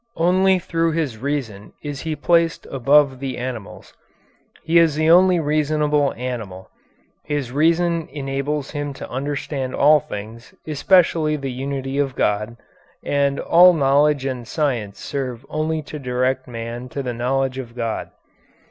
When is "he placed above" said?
2.01-3.19